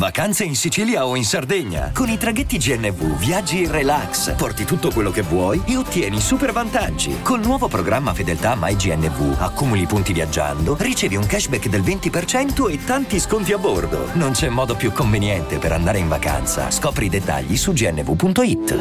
Vacanze 0.00 0.44
in 0.44 0.54
Sicilia 0.54 1.04
o 1.04 1.14
in 1.14 1.24
Sardegna. 1.24 1.90
Con 1.92 2.08
i 2.08 2.16
traghetti 2.16 2.56
GNV 2.56 3.18
viaggi 3.18 3.64
in 3.64 3.70
relax, 3.70 4.34
porti 4.34 4.64
tutto 4.64 4.90
quello 4.90 5.10
che 5.10 5.20
vuoi 5.20 5.60
e 5.66 5.76
ottieni 5.76 6.20
super 6.20 6.52
vantaggi. 6.52 7.20
Col 7.22 7.40
nuovo 7.40 7.68
programma 7.68 8.14
Fedeltà 8.14 8.56
MyGNV 8.58 9.36
accumuli 9.40 9.84
punti 9.84 10.14
viaggiando, 10.14 10.74
ricevi 10.78 11.16
un 11.16 11.26
cashback 11.26 11.68
del 11.68 11.82
20% 11.82 12.70
e 12.70 12.82
tanti 12.82 13.20
sconti 13.20 13.52
a 13.52 13.58
bordo. 13.58 14.08
Non 14.14 14.32
c'è 14.32 14.48
modo 14.48 14.74
più 14.74 14.90
conveniente 14.90 15.58
per 15.58 15.72
andare 15.72 15.98
in 15.98 16.08
vacanza. 16.08 16.70
Scopri 16.70 17.04
i 17.04 17.10
dettagli 17.10 17.56
su 17.56 17.72
gnv.it. 17.72 18.78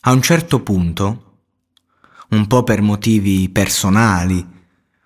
A 0.00 0.10
un 0.10 0.20
certo 0.20 0.62
punto, 0.62 1.36
un 2.30 2.46
po' 2.48 2.64
per 2.64 2.80
motivi 2.80 3.48
personali, 3.50 4.44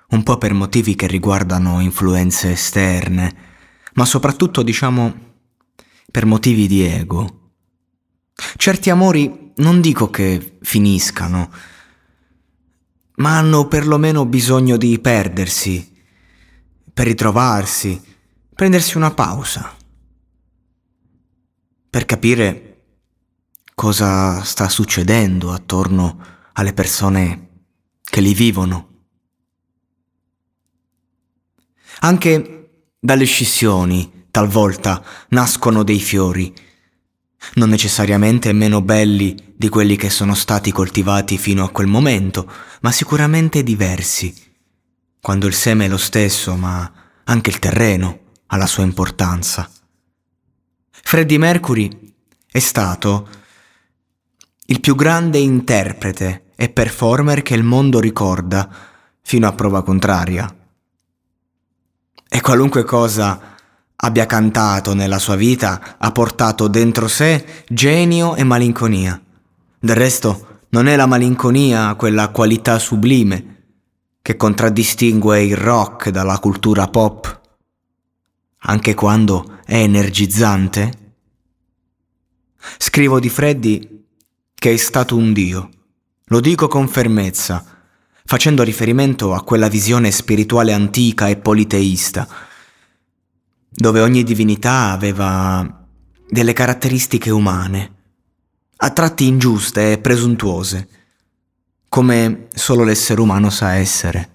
un 0.09 0.23
po' 0.23 0.39
per 0.39 0.55
motivi 0.55 0.95
che 0.95 1.07
riguardano 1.07 1.81
influenze 1.81 2.53
esterne, 2.53 3.55
ma 3.97 4.05
soprattutto 4.05 4.63
diciamo 4.63 5.25
per 6.11 6.25
motivi 6.25 6.67
di 6.67 6.83
ego. 6.83 7.53
Certi 8.57 8.91
amori 8.91 9.53
non 9.57 9.81
dico 9.81 10.11
che 10.11 10.59
finiscano, 10.63 11.51
ma 13.17 13.39
hanno 13.39 13.69
perlomeno 13.69 14.27
bisogno 14.27 14.77
di 14.77 14.99
perdersi, 14.99 15.95
per 16.93 17.07
ritrovarsi, 17.07 18.01
prendersi 18.55 18.97
una 18.97 19.13
pausa, 19.13 19.75
per 21.89 22.05
capire 22.05 22.85
cosa 23.75 24.43
sta 24.43 24.69
succedendo 24.69 25.53
attorno 25.53 26.19
alle 26.53 26.73
persone 26.75 27.49
che 28.03 28.21
li 28.21 28.35
vivono. 28.35 28.89
Anche 32.01 32.56
dalle 32.99 33.25
scissioni, 33.25 34.27
talvolta, 34.31 35.03
nascono 35.29 35.83
dei 35.83 36.01
fiori, 36.01 36.53
non 37.55 37.69
necessariamente 37.69 38.53
meno 38.53 38.83
belli 38.83 39.55
di 39.57 39.69
quelli 39.69 39.97
che 39.97 40.11
sono 40.11 40.35
stati 40.35 40.73
coltivati 40.73 41.39
fino 41.39 41.65
a 41.65 41.71
quel 41.71 41.87
momento, 41.87 42.51
ma 42.81 42.93
sicuramente 42.93 43.63
diversi, 43.63 44.35
quando 45.21 45.47
il 45.47 45.55
seme 45.55 45.87
è 45.87 45.89
lo 45.89 45.97
stesso, 45.97 46.57
ma 46.57 46.91
anche 47.25 47.51
il 47.51 47.59
terreno 47.59 48.21
ha 48.47 48.57
la 48.57 48.67
sua 48.67 48.83
importanza. 48.83 49.71
Freddie 50.91 51.39
Mercury 51.39 52.15
è 52.51 52.59
stato 52.59 53.29
il 54.67 54.81
più 54.81 54.95
grande 54.95 55.39
interprete 55.39 56.47
e 56.57 56.69
performer 56.69 57.43
che 57.43 57.55
il 57.55 57.63
mondo 57.63 58.01
ricorda 58.01 58.69
fino 59.23 59.47
a 59.47 59.53
prova 59.53 59.83
contraria 59.83 60.53
e 62.29 62.41
qualunque 62.41 62.85
cosa 62.85 63.55
abbia 63.97 64.27
cantato 64.27 64.95
nella 64.95 65.19
sua 65.19 65.37
vita 65.37 65.97
ha 65.99 66.13
portato 66.13 66.69
dentro 66.69 67.09
sé 67.09 67.65
genio 67.69 68.37
e 68.37 68.45
malinconia. 68.45 69.21
Del 69.79 69.97
resto 69.97 70.61
non 70.71 70.87
è 70.87 70.97
la 70.97 71.07
malinconia 71.07 71.95
quella 71.95 72.29
qualità 72.29 72.79
sublime 72.79 73.55
che 74.21 74.37
contraddistingue 74.37 75.43
il 75.43 75.57
rock 75.57 76.11
dalla 76.11 76.39
cultura 76.39 76.89
pop, 76.89 77.41
anche 78.59 78.95
quando 78.95 79.59
è 79.65 79.77
energizzante? 79.77 81.05
Scrivo 82.79 83.21
di 83.21 83.29
Freddy 83.29 84.05
che 84.53 84.73
è 84.73 84.77
stato 84.77 85.17
un 85.17 85.33
dio. 85.33 85.69
Lo 86.25 86.41
dico 86.41 86.67
con 86.67 86.89
fermezza 86.89 87.76
facendo 88.27 88.65
riferimento 88.65 89.35
a 89.35 89.43
quella 89.45 89.69
visione 89.69 90.11
spirituale 90.11 90.73
antica 90.73 91.29
e 91.29 91.37
politeista, 91.37 92.27
dove 93.71 94.01
ogni 94.01 94.25
divinità 94.25 94.91
aveva 94.91 95.87
delle 96.29 96.53
caratteristiche 96.53 97.31
umane, 97.31 97.95
a 98.79 98.91
tratti 98.91 99.27
ingiuste 99.27 99.93
e 99.93 99.99
presuntuose, 99.99 100.89
come 101.89 102.49
solo 102.53 102.83
l'essere 102.83 103.21
umano 103.21 103.49
sa 103.49 103.75
essere. 103.75 104.31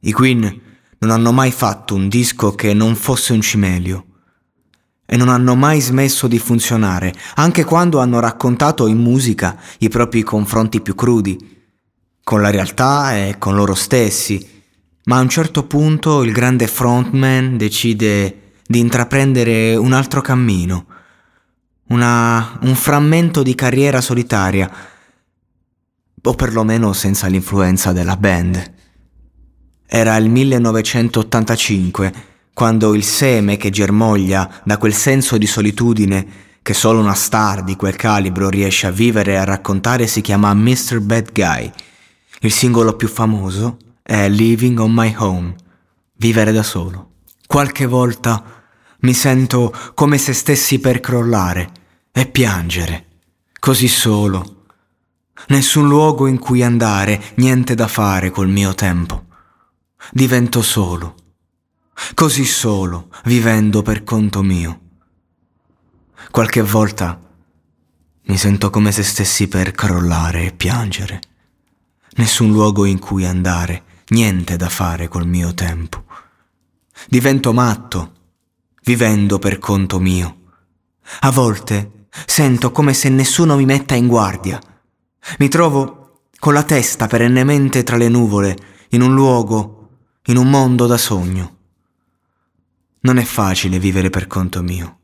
I 0.00 0.12
Queen 0.12 0.60
non 0.98 1.10
hanno 1.10 1.30
mai 1.30 1.52
fatto 1.52 1.94
un 1.94 2.08
disco 2.08 2.52
che 2.56 2.74
non 2.74 2.96
fosse 2.96 3.32
un 3.32 3.40
cimelio 3.40 4.06
e 5.06 5.16
non 5.16 5.28
hanno 5.28 5.54
mai 5.54 5.80
smesso 5.80 6.26
di 6.26 6.40
funzionare, 6.40 7.14
anche 7.36 7.62
quando 7.62 8.00
hanno 8.00 8.18
raccontato 8.18 8.88
in 8.88 8.98
musica 8.98 9.56
i 9.78 9.88
propri 9.88 10.24
confronti 10.24 10.80
più 10.80 10.96
crudi, 10.96 11.57
con 12.28 12.42
la 12.42 12.50
realtà 12.50 13.16
e 13.16 13.36
con 13.38 13.54
loro 13.54 13.74
stessi, 13.74 14.62
ma 15.04 15.16
a 15.16 15.22
un 15.22 15.30
certo 15.30 15.64
punto 15.64 16.22
il 16.22 16.30
grande 16.30 16.66
frontman 16.66 17.56
decide 17.56 18.52
di 18.66 18.80
intraprendere 18.80 19.74
un 19.76 19.94
altro 19.94 20.20
cammino, 20.20 20.84
una, 21.84 22.58
un 22.60 22.74
frammento 22.74 23.42
di 23.42 23.54
carriera 23.54 24.02
solitaria, 24.02 24.70
o 26.22 26.34
perlomeno 26.34 26.92
senza 26.92 27.28
l'influenza 27.28 27.92
della 27.92 28.18
band. 28.18 28.74
Era 29.86 30.14
il 30.18 30.28
1985, 30.28 32.12
quando 32.52 32.92
il 32.92 33.04
seme 33.04 33.56
che 33.56 33.70
germoglia 33.70 34.60
da 34.64 34.76
quel 34.76 34.92
senso 34.92 35.38
di 35.38 35.46
solitudine 35.46 36.26
che 36.60 36.74
solo 36.74 37.00
una 37.00 37.14
star 37.14 37.64
di 37.64 37.74
quel 37.74 37.96
calibro 37.96 38.50
riesce 38.50 38.86
a 38.86 38.90
vivere 38.90 39.32
e 39.32 39.36
a 39.36 39.44
raccontare 39.44 40.06
si 40.06 40.20
chiama 40.20 40.52
Mr. 40.52 41.00
Bad 41.00 41.32
Guy 41.32 41.72
il 42.40 42.52
singolo 42.52 42.94
più 42.94 43.08
famoso 43.08 43.78
è 44.02 44.28
Living 44.28 44.78
on 44.78 44.92
My 44.92 45.12
Own, 45.18 45.54
vivere 46.14 46.52
da 46.52 46.62
solo. 46.62 47.14
Qualche 47.46 47.86
volta 47.86 48.62
mi 49.00 49.12
sento 49.12 49.74
come 49.94 50.18
se 50.18 50.32
stessi 50.32 50.78
per 50.78 51.00
crollare 51.00 51.72
e 52.12 52.26
piangere, 52.26 53.06
così 53.58 53.88
solo. 53.88 54.66
Nessun 55.48 55.88
luogo 55.88 56.26
in 56.26 56.38
cui 56.38 56.62
andare, 56.62 57.32
niente 57.36 57.74
da 57.74 57.88
fare 57.88 58.30
col 58.30 58.48
mio 58.48 58.74
tempo. 58.74 59.24
Divento 60.12 60.62
solo, 60.62 61.14
così 62.14 62.44
solo, 62.44 63.08
vivendo 63.24 63.82
per 63.82 64.04
conto 64.04 64.42
mio. 64.42 64.80
Qualche 66.30 66.62
volta 66.62 67.20
mi 68.26 68.36
sento 68.36 68.70
come 68.70 68.92
se 68.92 69.02
stessi 69.02 69.48
per 69.48 69.72
crollare 69.72 70.46
e 70.46 70.52
piangere 70.52 71.20
nessun 72.18 72.50
luogo 72.50 72.84
in 72.84 72.98
cui 72.98 73.24
andare, 73.24 73.84
niente 74.08 74.56
da 74.56 74.68
fare 74.68 75.08
col 75.08 75.26
mio 75.26 75.54
tempo. 75.54 76.04
Divento 77.08 77.52
matto, 77.52 78.12
vivendo 78.82 79.38
per 79.38 79.58
conto 79.58 79.98
mio. 79.98 80.36
A 81.20 81.30
volte 81.30 82.06
sento 82.26 82.70
come 82.72 82.92
se 82.92 83.08
nessuno 83.08 83.56
mi 83.56 83.64
metta 83.64 83.94
in 83.94 84.08
guardia. 84.08 84.60
Mi 85.38 85.48
trovo 85.48 86.22
con 86.38 86.54
la 86.54 86.64
testa 86.64 87.06
perennemente 87.06 87.82
tra 87.82 87.96
le 87.96 88.08
nuvole, 88.08 88.56
in 88.90 89.02
un 89.02 89.14
luogo, 89.14 89.88
in 90.26 90.36
un 90.36 90.50
mondo 90.50 90.86
da 90.86 90.96
sogno. 90.96 91.56
Non 93.00 93.18
è 93.18 93.24
facile 93.24 93.78
vivere 93.78 94.10
per 94.10 94.26
conto 94.26 94.62
mio. 94.62 94.98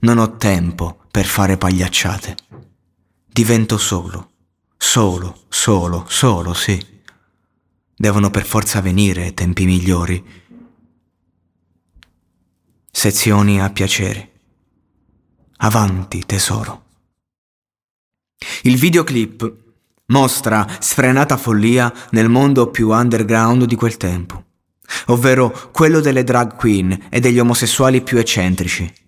Non 0.00 0.18
ho 0.18 0.36
tempo 0.36 1.04
per 1.10 1.24
fare 1.24 1.56
pagliacciate. 1.56 2.36
Divento 3.26 3.78
solo 3.78 4.33
Solo, 4.86 5.46
solo, 5.48 6.04
solo, 6.08 6.52
sì. 6.52 6.78
Devono 7.96 8.30
per 8.30 8.44
forza 8.44 8.80
venire 8.80 9.32
tempi 9.34 9.64
migliori. 9.64 10.22
Sezioni 12.92 13.60
a 13.60 13.70
piacere. 13.70 14.30
Avanti, 15.56 16.24
tesoro. 16.26 16.84
Il 18.62 18.76
videoclip 18.76 19.56
mostra 20.08 20.64
sfrenata 20.78 21.38
follia 21.38 21.92
nel 22.10 22.28
mondo 22.28 22.70
più 22.70 22.90
underground 22.90 23.64
di 23.64 23.74
quel 23.74 23.96
tempo, 23.96 24.44
ovvero 25.06 25.70
quello 25.72 26.00
delle 26.00 26.22
drag 26.22 26.54
queen 26.54 27.06
e 27.08 27.18
degli 27.18 27.40
omosessuali 27.40 28.02
più 28.02 28.18
eccentrici. 28.18 29.03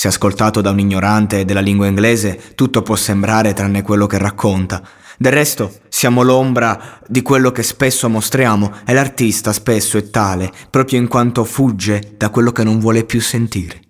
Se 0.00 0.08
ascoltato 0.08 0.62
da 0.62 0.70
un 0.70 0.78
ignorante 0.78 1.44
della 1.44 1.60
lingua 1.60 1.86
inglese, 1.86 2.54
tutto 2.54 2.80
può 2.80 2.96
sembrare 2.96 3.52
tranne 3.52 3.82
quello 3.82 4.06
che 4.06 4.16
racconta. 4.16 4.82
Del 5.18 5.30
resto 5.30 5.80
siamo 5.90 6.22
l'ombra 6.22 7.02
di 7.06 7.20
quello 7.20 7.52
che 7.52 7.62
spesso 7.62 8.08
mostriamo 8.08 8.76
e 8.86 8.94
l'artista 8.94 9.52
spesso 9.52 9.98
è 9.98 10.08
tale 10.08 10.50
proprio 10.70 10.98
in 10.98 11.06
quanto 11.06 11.44
fugge 11.44 12.14
da 12.16 12.30
quello 12.30 12.50
che 12.50 12.64
non 12.64 12.78
vuole 12.78 13.04
più 13.04 13.20
sentire. 13.20 13.82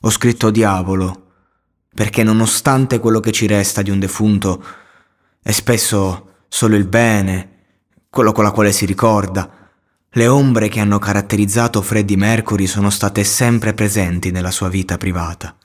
Ho 0.00 0.08
scritto 0.08 0.48
diavolo 0.48 1.26
perché 1.94 2.22
nonostante 2.22 2.98
quello 2.98 3.20
che 3.20 3.32
ci 3.32 3.46
resta 3.46 3.82
di 3.82 3.90
un 3.90 3.98
defunto 3.98 4.64
è 5.42 5.50
spesso 5.50 6.36
solo 6.48 6.74
il 6.74 6.86
bene, 6.86 7.50
quello 8.08 8.32
con 8.32 8.44
la 8.44 8.50
quale 8.50 8.72
si 8.72 8.86
ricorda, 8.86 9.61
le 10.14 10.26
ombre 10.26 10.68
che 10.68 10.80
hanno 10.80 10.98
caratterizzato 10.98 11.80
Freddie 11.80 12.18
Mercury 12.18 12.66
sono 12.66 12.90
state 12.90 13.24
sempre 13.24 13.72
presenti 13.72 14.30
nella 14.30 14.50
sua 14.50 14.68
vita 14.68 14.98
privata. 14.98 15.56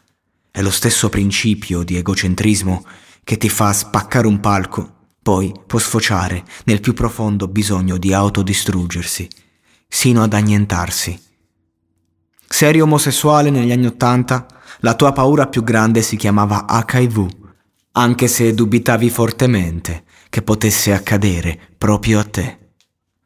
È 0.50 0.62
lo 0.62 0.72
stesso 0.72 1.10
principio 1.10 1.84
di 1.84 1.98
egocentrismo 1.98 2.86
che 3.26 3.38
ti 3.38 3.50
fa 3.50 3.74
spaccare 3.74 4.26
un 4.26 4.40
palco, 4.40 4.94
poi 5.22 5.54
può 5.66 5.80
sfociare 5.80 6.46
nel 6.64 6.80
più 6.80 6.94
profondo 6.94 7.50
bisogno 7.50 7.98
di 7.98 8.14
autodistruggersi, 8.14 9.28
sino 9.86 10.24
ad 10.24 10.34
annientarsi. 10.34 11.20
Se 12.48 12.68
eri 12.68 12.80
omosessuale 12.80 13.50
negli 13.50 13.74
anni 13.74 13.88
Ottanta, 13.88 14.46
la 14.80 14.94
tua 14.94 15.12
paura 15.12 15.48
più 15.48 15.62
grande 15.62 16.02
si 16.02 16.16
chiamava 16.16 16.66
HIV, 16.70 17.28
anche 17.92 18.28
se 18.30 18.54
dubitavi 18.54 19.10
fortemente 19.10 20.06
che 20.30 20.42
potesse 20.42 20.94
accadere 20.94 21.60
proprio 21.78 22.20
a 22.20 22.24
te 22.24 22.67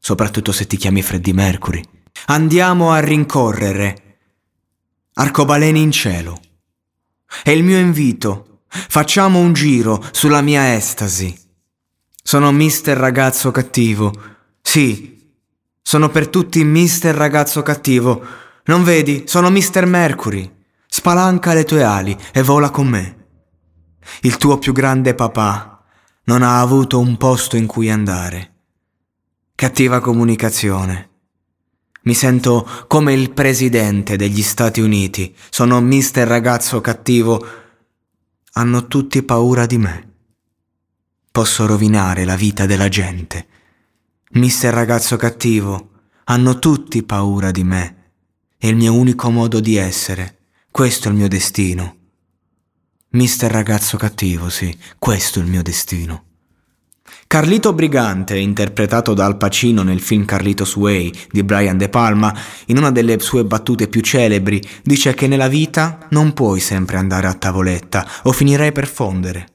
soprattutto 0.02 0.52
se 0.52 0.66
ti 0.66 0.78
chiami 0.78 1.04
Freddie 1.04 1.34
Mercury. 1.34 1.82
Andiamo 2.26 2.92
a 2.92 3.00
rincorrere. 3.00 4.18
Arcobaleni 5.14 5.80
in 5.80 5.92
cielo. 5.92 6.40
È 7.44 7.52
il 7.52 7.64
mio 7.64 7.78
invito. 7.78 8.64
Facciamo 8.68 9.40
un 9.40 9.54
giro 9.54 10.04
sulla 10.12 10.42
mia 10.42 10.74
estasi. 10.74 11.38
Sono 12.24 12.52
mister 12.52 12.98
ragazzo 12.98 13.52
cattivo. 13.52 14.12
Sì, 14.62 15.36
sono 15.82 16.10
per 16.10 16.30
tutti 16.30 16.64
mister 16.64 17.14
ragazzo 17.14 17.62
cattivo. 17.62 18.26
Non 18.66 18.84
vedi? 18.84 19.24
Sono 19.28 19.52
mister 19.52 19.86
Mercury. 19.86 20.52
Spalanca 20.88 21.54
le 21.54 21.64
tue 21.64 21.84
ali 21.84 22.18
e 22.34 22.42
vola 22.42 22.72
con 22.72 22.88
me. 22.88 23.28
Il 24.22 24.38
tuo 24.38 24.58
più 24.58 24.74
grande 24.74 25.14
papà 25.14 25.84
non 26.26 26.42
ha 26.42 26.60
avuto 26.60 27.00
un 27.00 27.18
posto 27.18 27.56
in 27.56 27.68
cui 27.68 27.90
andare 27.90 28.52
cattiva 29.56 30.00
comunicazione. 30.00 31.10
Mi 32.04 32.14
sento 32.14 32.68
come 32.88 33.14
il 33.14 33.32
presidente 33.32 34.16
degli 34.16 34.42
Stati 34.42 34.82
Uniti. 34.82 35.36
Sono 35.50 35.80
mister 35.82 36.28
ragazzo 36.28 36.82
cattivo. 36.82 37.46
Hanno 38.54 38.88
tutti 38.88 39.22
paura 39.24 39.66
di 39.66 39.78
me. 39.78 40.14
Posso 41.32 41.66
rovinare 41.66 42.26
la 42.26 42.36
vita 42.36 42.66
della 42.66 42.90
gente. 42.90 43.48
Mister 44.32 44.74
ragazzo 44.74 45.16
cattivo, 45.16 45.92
hanno 46.26 46.58
tutti 46.58 47.04
paura 47.04 47.52
di 47.52 47.64
me. 47.64 48.12
È 48.58 48.68
il 48.68 48.76
mio 48.76 48.94
unico 48.94 49.30
modo 49.30 49.60
di 49.60 49.76
essere. 49.76 50.40
Questo 50.72 51.08
è 51.08 51.12
il 51.12 51.18
mio 51.18 51.28
destino. 51.28 51.98
Mister 53.10 53.52
ragazzo 53.52 53.98
cattivo, 53.98 54.50
sì, 54.50 54.76
questo 54.98 55.40
è 55.40 55.44
il 55.44 55.50
mio 55.50 55.62
destino. 55.62 56.31
Carlito 57.28 57.74
Brigante, 57.74 58.38
interpretato 58.38 59.14
da 59.14 59.26
Al 59.26 59.38
Pacino 59.38 59.84
nel 59.84 60.02
film 60.02 60.26
Carlitos 60.26 60.76
Way 60.76 61.12
di 61.32 61.44
Brian 61.44 61.78
De 61.78 61.88
Palma, 61.88 62.36
in 62.66 62.78
una 62.78 62.92
delle 62.92 63.20
sue 63.20 63.46
battute 63.46 63.88
più 63.88 64.02
celebri, 64.02 64.62
dice 64.84 65.14
che 65.14 65.28
nella 65.28 65.48
vita 65.48 66.08
non 66.10 66.34
puoi 66.34 66.60
sempre 66.60 66.98
andare 66.98 67.28
a 67.28 67.34
tavoletta 67.34 68.06
o 68.24 68.32
finirai 68.32 68.72
per 68.72 68.88
fondere. 68.88 69.48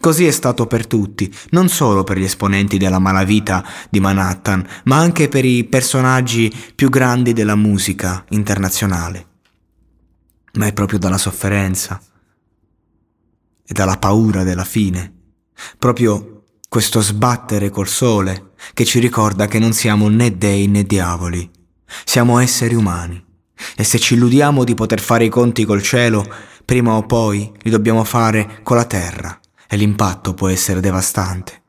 Così 0.00 0.26
è 0.26 0.30
stato 0.30 0.66
per 0.66 0.86
tutti, 0.86 1.32
non 1.50 1.68
solo 1.68 2.04
per 2.04 2.18
gli 2.18 2.24
esponenti 2.24 2.76
della 2.76 2.98
malavita 2.98 3.66
di 3.88 4.00
Manhattan, 4.00 4.66
ma 4.84 4.96
anche 4.96 5.28
per 5.28 5.46
i 5.46 5.64
personaggi 5.64 6.52
più 6.74 6.90
grandi 6.90 7.32
della 7.32 7.54
musica 7.54 8.24
internazionale. 8.30 9.26
Ma 10.54 10.66
è 10.66 10.72
proprio 10.74 10.98
dalla 10.98 11.16
sofferenza 11.16 12.00
e 13.66 13.72
dalla 13.72 13.96
paura 13.96 14.42
della 14.42 14.64
fine, 14.64 15.12
proprio 15.78 16.33
questo 16.74 17.00
sbattere 17.00 17.70
col 17.70 17.86
sole 17.86 18.50
che 18.72 18.84
ci 18.84 18.98
ricorda 18.98 19.46
che 19.46 19.60
non 19.60 19.72
siamo 19.72 20.08
né 20.08 20.36
dei 20.36 20.66
né 20.66 20.82
diavoli, 20.82 21.48
siamo 22.04 22.40
esseri 22.40 22.74
umani. 22.74 23.24
E 23.76 23.84
se 23.84 24.00
ci 24.00 24.14
illudiamo 24.14 24.64
di 24.64 24.74
poter 24.74 24.98
fare 24.98 25.24
i 25.24 25.28
conti 25.28 25.64
col 25.64 25.84
cielo, 25.84 26.26
prima 26.64 26.94
o 26.94 27.06
poi 27.06 27.48
li 27.60 27.70
dobbiamo 27.70 28.02
fare 28.02 28.58
con 28.64 28.76
la 28.76 28.86
terra 28.86 29.38
e 29.68 29.76
l'impatto 29.76 30.34
può 30.34 30.48
essere 30.48 30.80
devastante. 30.80 31.62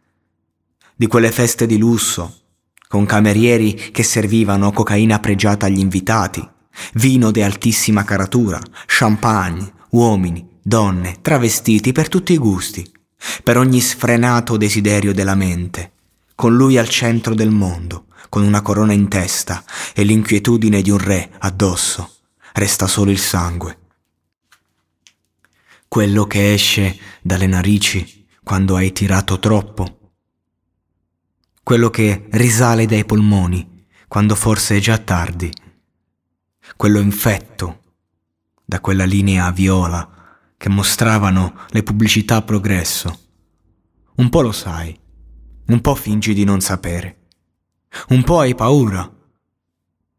Di 0.96 1.06
quelle 1.06 1.32
feste 1.32 1.68
di 1.68 1.78
lusso, 1.78 2.40
con 2.88 3.06
camerieri 3.06 3.76
che 3.76 4.02
servivano 4.02 4.72
cocaina 4.72 5.20
pregiata 5.20 5.68
agli 5.68 5.78
invitati, 5.78 6.44
vino 6.94 7.30
di 7.30 7.44
altissima 7.44 8.04
caratura, 8.04 8.60
champagne, 8.88 9.72
uomini, 9.92 10.44
donne, 10.64 11.18
travestiti 11.22 11.92
per 11.92 12.10
tutti 12.10 12.34
i 12.34 12.40
gusti 12.40 12.94
per 13.44 13.58
ogni 13.58 13.82
sfrenato 13.82 14.58
desiderio 14.58 15.14
della 15.14 15.36
mente, 15.36 15.92
con 16.36 16.56
lui 16.56 16.78
al 16.78 16.90
centro 16.90 17.34
del 17.34 17.50
mondo, 17.50 18.08
con 18.30 18.44
una 18.44 18.62
corona 18.62 18.94
in 18.94 19.08
testa 19.08 19.64
e 19.94 20.04
l'inquietudine 20.04 20.82
di 20.82 20.90
un 20.90 20.98
re 20.98 21.32
addosso, 21.40 22.18
resta 22.54 22.88
solo 22.88 23.12
il 23.12 23.20
sangue. 23.20 23.80
Quello 25.88 26.26
che 26.26 26.54
esce 26.54 26.98
dalle 27.22 27.48
narici 27.48 28.28
quando 28.44 28.76
hai 28.76 28.92
tirato 28.92 29.40
troppo. 29.40 30.00
Quello 31.64 31.90
che 31.90 32.28
risale 32.32 32.86
dai 32.86 33.06
polmoni 33.06 33.86
quando 34.08 34.36
forse 34.36 34.78
è 34.78 34.80
già 34.80 34.98
tardi. 34.98 35.52
Quello 36.76 37.00
infetto 37.00 37.82
da 38.64 38.82
quella 38.82 39.06
linea 39.06 39.50
viola 39.52 40.15
che 40.58 40.70
mostravano 40.70 41.66
le 41.70 41.84
pubblicità 41.84 42.38
a 42.38 42.42
progresso. 42.42 43.20
Un 44.16 44.30
po' 44.30 44.42
lo 44.42 44.52
sai, 44.52 44.98
un 45.68 45.82
po' 45.82 45.96
fingi 45.96 46.34
di 46.34 46.44
non 46.44 46.62
sapere, 46.62 47.28
un 48.10 48.24
po' 48.24 48.40
hai 48.40 48.56
paura, 48.56 49.10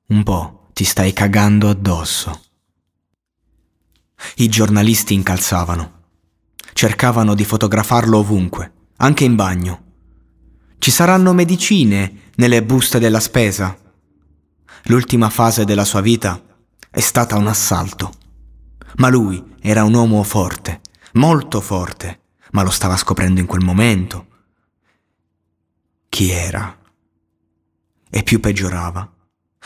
un 0.08 0.22
po' 0.22 0.68
ti 0.72 0.84
stai 0.84 1.12
cagando 1.12 1.68
addosso. 1.68 2.42
I 4.36 4.48
giornalisti 4.48 5.14
incalzavano, 5.14 5.92
cercavano 6.72 7.34
di 7.34 7.44
fotografarlo 7.44 8.18
ovunque, 8.18 8.72
anche 8.96 9.24
in 9.24 9.34
bagno. 9.34 9.84
Ci 10.78 10.90
saranno 10.90 11.32
medicine 11.32 12.30
nelle 12.36 12.62
buste 12.62 12.98
della 12.98 13.20
spesa. 13.20 13.76
L'ultima 14.84 15.30
fase 15.30 15.64
della 15.64 15.84
sua 15.84 16.00
vita 16.00 16.42
è 16.90 17.00
stata 17.00 17.36
un 17.36 17.46
assalto. 17.46 18.12
Ma 18.97 19.09
lui 19.09 19.55
era 19.61 19.85
un 19.85 19.95
uomo 19.95 20.23
forte, 20.23 20.81
molto 21.14 21.61
forte, 21.61 22.21
ma 22.52 22.62
lo 22.62 22.71
stava 22.71 22.97
scoprendo 22.97 23.40
in 23.40 23.47
quel 23.47 23.62
momento. 23.62 24.26
Chi 26.09 26.31
era? 26.31 26.78
E 28.09 28.23
più 28.23 28.40
peggiorava, 28.40 29.12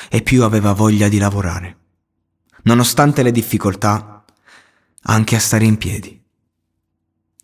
e 0.09 0.23
più 0.23 0.43
aveva 0.43 0.73
voglia 0.73 1.09
di 1.09 1.19
lavorare. 1.19 1.77
Nonostante 2.63 3.23
le 3.23 3.31
difficoltà, 3.31 4.25
anche 5.03 5.37
a 5.37 5.41
stare 5.41 5.65
in 5.65 5.79
piedi. 5.79 6.21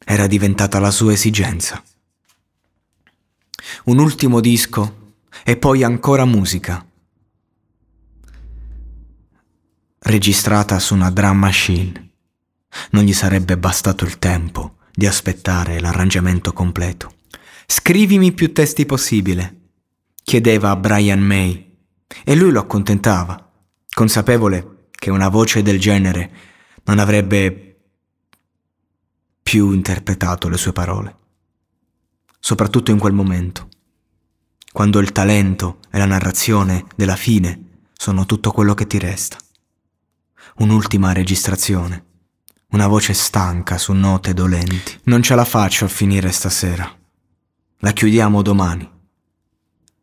Era 0.05 0.27
diventata 0.27 0.79
la 0.79 0.91
sua 0.91 1.13
esigenza. 1.13 1.83
Un 3.85 3.99
ultimo 3.99 4.41
disco 4.41 5.15
e 5.45 5.57
poi 5.57 5.83
ancora 5.83 6.25
musica 6.25 6.85
registrata 10.07 10.79
su 10.79 10.95
una 10.95 11.11
drum 11.11 11.37
machine. 11.37 12.11
Non 12.91 13.03
gli 13.03 13.13
sarebbe 13.13 13.57
bastato 13.59 14.05
il 14.05 14.19
tempo 14.19 14.77
di 14.93 15.07
aspettare 15.07 15.81
l'arrangiamento 15.81 16.53
completo. 16.53 17.15
Scrivimi 17.67 18.33
più 18.33 18.53
testi 18.53 18.87
possibile, 18.87 19.71
chiedeva 20.23 20.71
a 20.71 20.77
Brian 20.77 21.21
May, 21.21 21.65
e 22.25 22.35
lui 22.37 22.53
lo 22.53 22.61
accontentava, 22.61 23.53
consapevole 23.93 24.89
che 24.93 25.11
una 25.11 25.29
voce 25.29 25.63
del 25.63 25.81
genere 25.81 26.31
non 26.85 27.01
avrebbe 27.01 27.63
più 29.43 29.73
interpretato 29.73 30.49
le 30.49 30.57
sue 30.57 30.73
parole, 30.73 31.17
soprattutto 32.39 32.93
in 32.93 32.99
quel 32.99 33.13
momento, 33.13 33.69
quando 34.71 35.01
il 35.01 35.11
talento 35.11 35.81
e 35.91 35.99
la 35.99 36.07
narrazione 36.07 36.85
della 36.95 37.17
fine 37.17 37.81
sono 37.93 38.25
tutto 38.25 38.53
quello 38.53 38.75
che 38.75 38.87
ti 38.87 38.99
resta 38.99 39.39
un'ultima 40.59 41.13
registrazione. 41.13 42.05
Una 42.71 42.87
voce 42.87 43.13
stanca 43.13 43.79
su 43.79 43.93
note 43.93 44.33
dolenti. 44.33 44.99
Non 45.05 45.23
ce 45.23 45.35
la 45.35 45.45
faccio 45.45 45.85
a 45.85 45.89
finire 45.89 46.33
stasera. 46.33 46.91
La 47.79 47.93
chiudiamo 47.93 48.43
domani. 48.43 48.91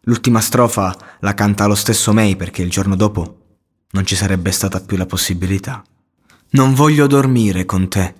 L'ultima 0.01 0.41
strofa 0.41 0.95
la 1.21 1.33
canta 1.33 1.65
lo 1.65 1.75
stesso 1.75 2.13
May 2.13 2.35
perché 2.35 2.61
il 2.61 2.69
giorno 2.69 2.95
dopo 2.95 3.37
non 3.91 4.05
ci 4.05 4.15
sarebbe 4.15 4.51
stata 4.51 4.79
più 4.79 4.97
la 4.97 5.05
possibilità. 5.05 5.83
Non 6.51 6.73
voglio 6.73 7.07
dormire 7.07 7.65
con 7.65 7.89
te. 7.89 8.15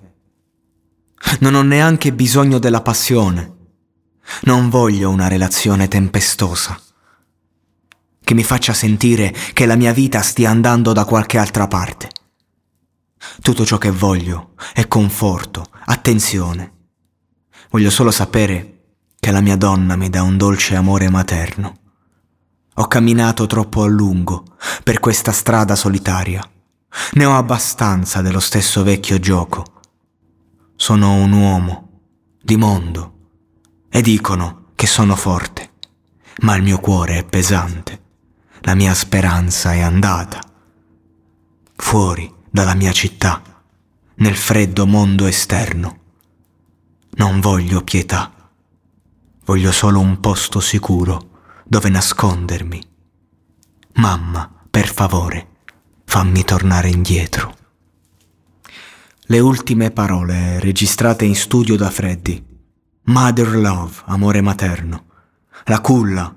Non 1.40 1.54
ho 1.54 1.62
neanche 1.62 2.12
bisogno 2.12 2.58
della 2.58 2.82
passione. 2.82 3.52
Non 4.42 4.70
voglio 4.70 5.10
una 5.10 5.28
relazione 5.28 5.88
tempestosa 5.88 6.78
che 8.24 8.34
mi 8.34 8.42
faccia 8.42 8.72
sentire 8.72 9.34
che 9.52 9.66
la 9.66 9.76
mia 9.76 9.92
vita 9.92 10.22
stia 10.22 10.50
andando 10.50 10.92
da 10.92 11.04
qualche 11.04 11.38
altra 11.38 11.68
parte. 11.68 12.08
Tutto 13.40 13.64
ciò 13.64 13.78
che 13.78 13.90
voglio 13.90 14.54
è 14.72 14.86
conforto, 14.88 15.64
attenzione. 15.86 16.72
Voglio 17.70 17.90
solo 17.90 18.10
sapere 18.10 18.82
che 19.18 19.30
la 19.30 19.40
mia 19.40 19.56
donna 19.56 19.96
mi 19.96 20.10
dà 20.10 20.22
un 20.22 20.36
dolce 20.36 20.76
amore 20.76 21.08
materno. 21.08 21.74
Ho 22.74 22.86
camminato 22.86 23.46
troppo 23.46 23.82
a 23.82 23.86
lungo 23.86 24.44
per 24.82 25.00
questa 25.00 25.32
strada 25.32 25.74
solitaria. 25.76 26.42
Ne 27.12 27.24
ho 27.24 27.36
abbastanza 27.36 28.22
dello 28.22 28.40
stesso 28.40 28.82
vecchio 28.82 29.18
gioco. 29.18 29.64
Sono 30.76 31.14
un 31.14 31.32
uomo 31.32 32.00
di 32.42 32.56
mondo 32.56 33.12
e 33.88 34.02
dicono 34.02 34.66
che 34.74 34.86
sono 34.86 35.16
forte, 35.16 35.72
ma 36.40 36.56
il 36.56 36.62
mio 36.62 36.78
cuore 36.78 37.18
è 37.18 37.24
pesante 37.24 38.02
la 38.66 38.74
mia 38.74 38.94
speranza 38.94 39.74
è 39.74 39.80
andata. 39.80 40.40
Fuori 41.76 42.32
dalla 42.54 42.74
mia 42.76 42.92
città, 42.92 43.42
nel 44.18 44.36
freddo 44.36 44.86
mondo 44.86 45.26
esterno. 45.26 45.98
Non 47.16 47.40
voglio 47.40 47.82
pietà, 47.82 48.32
voglio 49.44 49.72
solo 49.72 49.98
un 49.98 50.20
posto 50.20 50.60
sicuro 50.60 51.30
dove 51.64 51.88
nascondermi. 51.88 52.80
Mamma, 53.94 54.48
per 54.70 54.86
favore, 54.86 55.48
fammi 56.04 56.44
tornare 56.44 56.90
indietro. 56.90 57.56
Le 59.22 59.40
ultime 59.40 59.90
parole 59.90 60.60
registrate 60.60 61.24
in 61.24 61.34
studio 61.34 61.74
da 61.74 61.90
Freddy. 61.90 62.40
Mother 63.06 63.56
love, 63.56 63.94
amore 64.04 64.40
materno. 64.40 65.06
La 65.64 65.80
culla 65.80 66.32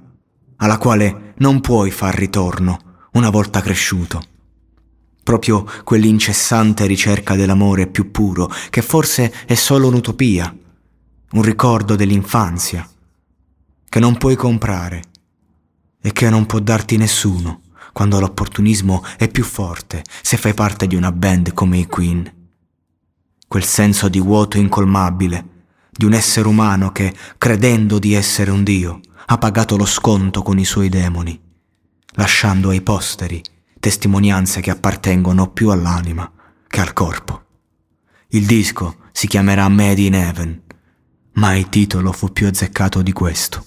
alla 0.55 0.79
quale 0.79 1.35
non 1.37 1.61
puoi 1.61 1.91
far 1.91 2.15
ritorno 2.15 3.05
una 3.11 3.29
volta 3.29 3.61
cresciuto. 3.61 4.35
Proprio 5.27 5.65
quell'incessante 5.83 6.85
ricerca 6.85 7.35
dell'amore 7.35 7.87
più 7.87 8.11
puro, 8.11 8.49
che 8.69 8.81
forse 8.81 9.33
è 9.45 9.55
solo 9.55 9.89
un'utopia, 9.89 10.55
un 11.31 11.41
ricordo 11.41 11.97
dell'infanzia, 11.97 12.89
che 13.89 13.99
non 13.99 14.17
puoi 14.17 14.37
comprare 14.37 15.01
e 16.01 16.13
che 16.13 16.29
non 16.29 16.45
può 16.45 16.59
darti 16.59 16.95
nessuno 16.95 17.63
quando 17.91 18.21
l'opportunismo 18.21 19.03
è 19.17 19.27
più 19.27 19.43
forte 19.43 20.01
se 20.21 20.37
fai 20.37 20.53
parte 20.53 20.87
di 20.87 20.95
una 20.95 21.11
band 21.11 21.51
come 21.51 21.79
i 21.79 21.87
Queen. 21.87 22.33
Quel 23.49 23.65
senso 23.65 24.07
di 24.07 24.21
vuoto 24.21 24.57
incolmabile, 24.57 25.65
di 25.91 26.05
un 26.05 26.13
essere 26.13 26.47
umano 26.47 26.93
che, 26.93 27.13
credendo 27.37 27.99
di 27.99 28.13
essere 28.13 28.49
un 28.49 28.63
Dio, 28.63 29.01
ha 29.25 29.37
pagato 29.37 29.75
lo 29.75 29.85
sconto 29.85 30.41
con 30.41 30.57
i 30.57 30.63
suoi 30.63 30.87
demoni, 30.87 31.37
lasciando 32.13 32.69
ai 32.69 32.79
posteri 32.79 33.43
testimonianze 33.87 34.59
che 34.59 34.69
appartengono 34.69 35.49
più 35.49 35.69
all'anima 35.69 36.29
che 36.67 36.81
al 36.81 36.91
corpo. 36.91 37.43
Il 38.31 38.45
disco 38.45 38.97
si 39.13 39.27
chiamerà 39.27 39.69
Made 39.69 40.01
in 40.01 40.13
Heaven, 40.13 40.61
ma 41.35 41.55
il 41.55 41.69
titolo 41.69 42.11
fu 42.11 42.33
più 42.33 42.47
azzeccato 42.47 43.01
di 43.01 43.13
questo. 43.13 43.63